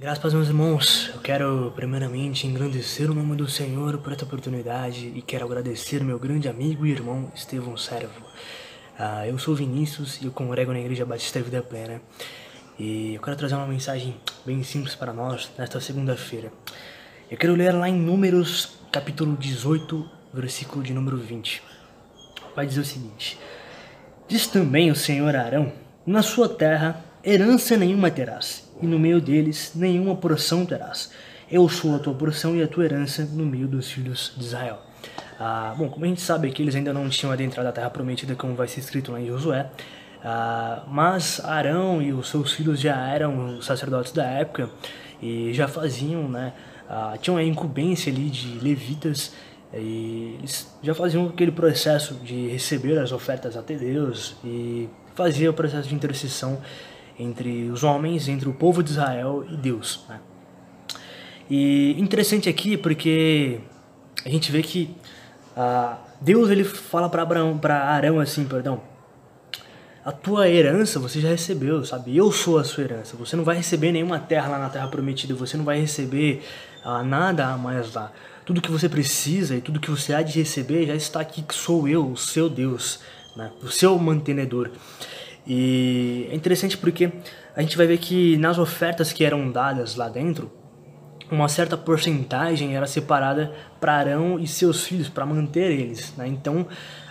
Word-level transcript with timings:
paz, 0.00 0.32
meus 0.32 0.48
irmãos. 0.48 1.10
Eu 1.14 1.20
quero, 1.20 1.72
primeiramente, 1.76 2.46
engrandecer 2.46 3.10
o 3.10 3.14
nome 3.14 3.36
do 3.36 3.46
Senhor 3.46 3.98
por 3.98 4.12
esta 4.12 4.24
oportunidade 4.24 5.12
e 5.14 5.20
quero 5.20 5.44
agradecer 5.44 6.02
meu 6.02 6.18
grande 6.18 6.48
amigo 6.48 6.86
e 6.86 6.90
irmão 6.90 7.30
Estevão 7.34 7.76
Servo. 7.76 8.18
Uh, 8.98 9.26
eu 9.26 9.38
sou 9.38 9.54
Vinícius 9.54 10.18
e 10.22 10.24
eu 10.24 10.32
congrego 10.32 10.72
na 10.72 10.80
Igreja 10.80 11.04
Batista 11.04 11.42
Vida 11.42 11.62
Plena. 11.62 12.00
E 12.78 13.14
eu 13.14 13.20
quero 13.20 13.36
trazer 13.36 13.56
uma 13.56 13.66
mensagem 13.66 14.16
bem 14.46 14.62
simples 14.62 14.94
para 14.94 15.12
nós 15.12 15.50
nesta 15.58 15.78
segunda-feira. 15.80 16.50
Eu 17.30 17.36
quero 17.36 17.54
ler 17.54 17.72
lá 17.72 17.86
em 17.86 17.94
Números, 17.94 18.78
capítulo 18.90 19.36
18, 19.36 20.10
versículo 20.32 20.82
de 20.82 20.94
número 20.94 21.18
20. 21.18 21.62
Vai 22.56 22.66
dizer 22.66 22.80
o 22.80 22.84
seguinte: 22.86 23.38
Diz 24.26 24.46
também 24.46 24.90
o 24.90 24.96
Senhor 24.96 25.36
a 25.36 25.42
Arão: 25.42 25.70
Na 26.06 26.22
sua 26.22 26.48
terra 26.48 27.04
herança 27.22 27.76
nenhuma 27.76 28.10
terás 28.10 28.69
e 28.82 28.86
no 28.86 28.98
meio 28.98 29.20
deles 29.20 29.72
nenhuma 29.74 30.16
porção 30.16 30.64
terás. 30.64 31.10
Eu 31.50 31.68
sou 31.68 31.96
a 31.96 31.98
tua 31.98 32.14
porção 32.14 32.54
e 32.54 32.62
a 32.62 32.68
tua 32.68 32.84
herança 32.84 33.24
no 33.24 33.44
meio 33.44 33.66
dos 33.66 33.90
filhos 33.90 34.32
de 34.36 34.44
Israel. 34.44 34.78
Ah, 35.38 35.74
bom, 35.76 35.88
como 35.88 36.04
a 36.04 36.08
gente 36.08 36.20
sabe 36.20 36.50
que 36.50 36.62
eles 36.62 36.74
ainda 36.74 36.92
não 36.92 37.08
tinham 37.08 37.32
adentrado 37.32 37.68
a 37.68 37.72
terra 37.72 37.90
prometida, 37.90 38.34
como 38.34 38.54
vai 38.54 38.68
ser 38.68 38.80
escrito 38.80 39.10
lá 39.10 39.20
em 39.20 39.26
Josué, 39.26 39.70
ah, 40.22 40.84
mas 40.86 41.40
Arão 41.44 42.02
e 42.02 42.12
os 42.12 42.28
seus 42.28 42.52
filhos 42.52 42.78
já 42.78 43.08
eram 43.08 43.58
os 43.58 43.64
sacerdotes 43.64 44.12
da 44.12 44.24
época 44.24 44.68
e 45.20 45.52
já 45.54 45.66
faziam, 45.66 46.28
né, 46.28 46.52
ah, 46.88 47.16
tinham 47.20 47.36
a 47.36 47.42
incumbência 47.42 48.12
ali 48.12 48.28
de 48.28 48.58
levitas 48.58 49.32
e 49.72 50.36
eles 50.38 50.70
já 50.82 50.94
faziam 50.94 51.26
aquele 51.26 51.52
processo 51.52 52.14
de 52.14 52.48
receber 52.48 52.98
as 52.98 53.12
ofertas 53.12 53.56
até 53.56 53.76
Deus 53.76 54.36
e 54.44 54.88
fazia 55.14 55.50
o 55.50 55.54
processo 55.54 55.88
de 55.88 55.94
intercessão 55.94 56.60
entre 57.20 57.70
os 57.70 57.84
homens, 57.84 58.28
entre 58.28 58.48
o 58.48 58.52
povo 58.52 58.82
de 58.82 58.90
Israel 58.90 59.44
e 59.48 59.56
Deus. 59.56 60.04
Né? 60.08 60.20
E 61.50 62.00
interessante 62.00 62.48
aqui 62.48 62.76
porque 62.76 63.60
a 64.24 64.28
gente 64.28 64.50
vê 64.50 64.62
que 64.62 64.94
ah, 65.56 65.98
Deus 66.20 66.50
ele 66.50 66.64
fala 66.64 67.08
para 67.08 67.22
Abraão, 67.22 67.58
para 67.58 67.84
Arão 67.84 68.20
assim, 68.20 68.44
perdão, 68.44 68.80
a 70.04 70.12
tua 70.12 70.48
herança 70.48 70.98
você 70.98 71.20
já 71.20 71.28
recebeu, 71.28 71.84
sabe? 71.84 72.16
Eu 72.16 72.32
sou 72.32 72.58
a 72.58 72.64
sua 72.64 72.84
herança. 72.84 73.16
Você 73.16 73.36
não 73.36 73.44
vai 73.44 73.56
receber 73.56 73.92
nenhuma 73.92 74.18
terra 74.18 74.48
lá 74.48 74.58
na 74.58 74.70
terra 74.70 74.88
prometida, 74.88 75.34
você 75.34 75.56
não 75.56 75.64
vai 75.64 75.78
receber 75.78 76.42
ah, 76.82 77.02
nada 77.02 77.48
a 77.48 77.56
mais 77.58 77.92
lá. 77.92 78.10
Tudo 78.46 78.62
que 78.62 78.70
você 78.70 78.88
precisa 78.88 79.54
e 79.56 79.60
tudo 79.60 79.78
que 79.78 79.90
você 79.90 80.14
há 80.14 80.22
de 80.22 80.38
receber 80.38 80.86
já 80.86 80.94
está 80.94 81.20
aqui, 81.20 81.42
que 81.42 81.54
sou 81.54 81.86
eu, 81.86 82.10
o 82.10 82.16
seu 82.16 82.48
Deus, 82.48 83.00
né? 83.36 83.50
o 83.62 83.68
seu 83.68 83.98
mantenedor. 83.98 84.70
E 85.52 86.28
é 86.30 86.34
interessante 86.36 86.78
porque 86.78 87.10
a 87.56 87.60
gente 87.60 87.76
vai 87.76 87.84
ver 87.84 87.98
que 87.98 88.36
nas 88.36 88.56
ofertas 88.56 89.12
que 89.12 89.24
eram 89.24 89.50
dadas 89.50 89.96
lá 89.96 90.08
dentro, 90.08 90.48
uma 91.30 91.48
certa 91.48 91.76
porcentagem 91.76 92.76
era 92.76 92.86
separada 92.86 93.52
para 93.80 93.94
Arão 93.94 94.38
e 94.38 94.46
seus 94.46 94.84
filhos, 94.84 95.08
para 95.08 95.24
manter 95.24 95.70
eles. 95.70 96.12
Né? 96.16 96.26
Então 96.28 96.62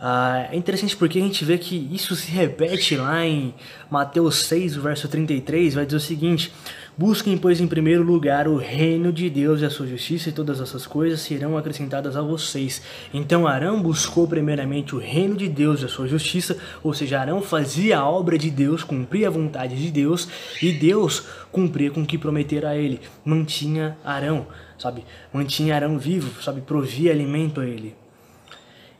uh, 0.00 0.50
é 0.50 0.56
interessante 0.56 0.96
porque 0.96 1.18
a 1.18 1.22
gente 1.22 1.44
vê 1.44 1.58
que 1.58 1.88
isso 1.90 2.14
se 2.14 2.30
repete 2.30 2.96
lá 2.96 3.24
em 3.24 3.54
Mateus 3.90 4.46
6, 4.46 4.76
verso 4.76 5.08
33, 5.08 5.74
vai 5.74 5.84
dizer 5.84 5.96
o 5.96 6.00
seguinte: 6.00 6.52
Busquem, 6.96 7.38
pois, 7.38 7.58
em 7.58 7.66
primeiro 7.66 8.02
lugar 8.02 8.46
o 8.46 8.58
reino 8.58 9.10
de 9.10 9.30
Deus 9.30 9.62
e 9.62 9.64
a 9.64 9.70
sua 9.70 9.86
justiça, 9.86 10.28
e 10.28 10.32
todas 10.32 10.60
essas 10.60 10.86
coisas 10.86 11.22
serão 11.22 11.56
acrescentadas 11.56 12.18
a 12.18 12.20
vocês. 12.20 12.82
Então 13.14 13.46
Arão 13.46 13.80
buscou 13.80 14.28
primeiramente 14.28 14.94
o 14.94 14.98
reino 14.98 15.34
de 15.34 15.48
Deus 15.48 15.80
e 15.80 15.86
a 15.86 15.88
sua 15.88 16.06
justiça, 16.06 16.58
ou 16.82 16.92
seja, 16.92 17.18
Arão 17.18 17.40
fazia 17.40 17.98
a 17.98 18.08
obra 18.08 18.36
de 18.36 18.50
Deus, 18.50 18.84
cumpria 18.84 19.28
a 19.28 19.30
vontade 19.30 19.74
de 19.74 19.90
Deus, 19.90 20.28
e 20.60 20.70
Deus 20.70 21.24
cumpria 21.52 21.90
com 21.90 22.02
o 22.02 22.06
que 22.06 22.18
prometera 22.18 22.70
a 22.70 22.76
ele. 22.76 23.00
Mantinha 23.24 23.96
Arão, 24.02 24.46
sabe? 24.78 25.04
Mantinha 25.32 25.76
Arão 25.76 25.98
vivo, 25.98 26.42
sabe? 26.42 26.62
Provia 26.62 27.12
alimento 27.12 27.60
a 27.60 27.66
ele. 27.66 27.94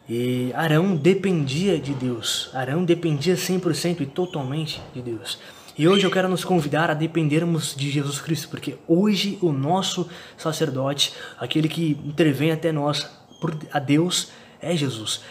E 0.08 0.52
Arão 0.54 0.94
dependia 0.94 1.78
de 1.78 1.94
Deus. 1.94 2.50
Arão 2.52 2.84
dependia 2.84 3.34
100% 3.34 4.02
e 4.02 4.06
totalmente 4.06 4.80
de 4.94 5.00
Deus. 5.00 5.38
E 5.78 5.88
hoje 5.88 6.04
eu 6.04 6.10
quero 6.10 6.28
nos 6.28 6.44
convidar 6.44 6.90
a 6.90 6.94
dependermos 6.94 7.74
de 7.74 7.90
Jesus 7.90 8.20
Cristo, 8.20 8.48
porque 8.50 8.76
hoje 8.86 9.38
o 9.40 9.50
nosso 9.50 10.06
sacerdote, 10.36 11.14
aquele 11.38 11.66
que 11.66 11.98
intervém 12.04 12.52
até 12.52 12.70
nós 12.70 13.08
por, 13.40 13.56
a 13.72 13.78
Deus, 13.78 14.30
é 14.60 14.76
Jesus. 14.76 15.22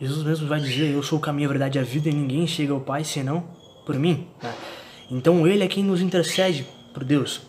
Jesus 0.00 0.24
mesmo 0.24 0.48
vai 0.48 0.58
dizer: 0.58 0.90
Eu 0.90 1.02
sou 1.02 1.18
o 1.18 1.20
caminho, 1.20 1.48
a 1.48 1.52
verdade 1.52 1.78
e 1.78 1.80
a 1.80 1.84
vida, 1.84 2.08
e 2.08 2.14
ninguém 2.14 2.46
chega 2.46 2.72
ao 2.72 2.80
Pai 2.80 3.04
senão 3.04 3.44
por 3.84 3.98
mim. 3.98 4.26
Né? 4.42 4.54
Então 5.10 5.46
Ele 5.46 5.64
é 5.64 5.68
quem 5.68 5.84
nos 5.84 6.00
intercede 6.00 6.66
por 6.92 7.04
Deus. 7.04 7.42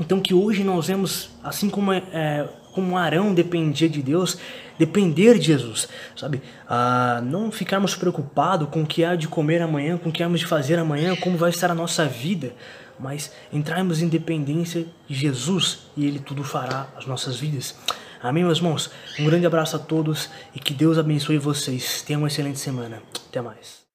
Então 0.00 0.20
que 0.20 0.34
hoje 0.34 0.62
nós 0.62 0.86
vemos, 0.86 1.30
assim 1.42 1.70
como, 1.70 1.92
é, 1.92 2.48
como 2.72 2.96
Arão 2.98 3.32
dependia 3.32 3.88
de 3.88 4.02
Deus, 4.02 4.38
depender 4.78 5.38
de 5.38 5.46
Jesus, 5.46 5.88
sabe? 6.14 6.42
Ah, 6.68 7.22
não 7.24 7.50
ficarmos 7.50 7.94
preocupados 7.94 8.68
com 8.68 8.82
o 8.82 8.86
que 8.86 9.04
há 9.04 9.16
de 9.16 9.26
comer 9.26 9.62
amanhã, 9.62 9.96
com 9.96 10.10
o 10.10 10.12
que 10.12 10.22
há 10.22 10.28
de 10.28 10.46
fazer 10.46 10.78
amanhã, 10.78 11.16
como 11.16 11.38
vai 11.38 11.50
estar 11.50 11.70
a 11.70 11.74
nossa 11.74 12.04
vida, 12.06 12.54
mas 12.98 13.32
entrarmos 13.52 14.02
em 14.02 14.08
dependência 14.08 14.86
de 15.08 15.14
Jesus 15.14 15.86
e 15.96 16.06
Ele 16.06 16.18
tudo 16.18 16.44
fará 16.44 16.88
as 16.96 17.06
nossas 17.06 17.36
vidas. 17.36 17.74
Amém, 18.22 18.44
meus 18.44 18.58
irmãos? 18.58 18.90
Um 19.18 19.24
grande 19.24 19.46
abraço 19.46 19.76
a 19.76 19.78
todos 19.78 20.28
e 20.54 20.58
que 20.58 20.74
Deus 20.74 20.98
abençoe 20.98 21.38
vocês. 21.38 22.02
Tenham 22.02 22.22
uma 22.22 22.28
excelente 22.28 22.58
semana. 22.58 23.02
Até 23.28 23.40
mais. 23.40 23.85